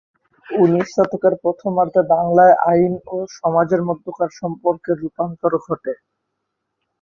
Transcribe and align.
উনিশ 0.45 0.87
শতকের 0.95 1.33
প্রথমার্ধে 1.43 2.01
বাংলায় 2.13 2.55
আইন 2.69 2.93
ও 3.07 3.17
সমাজের 3.37 3.81
মধ্যকার 3.89 4.29
সম্পর্কের 4.39 4.95
রূপান্তর 5.01 5.51
ঘটে। 5.65 5.93